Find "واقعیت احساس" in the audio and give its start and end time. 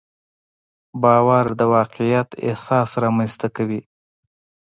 1.75-2.89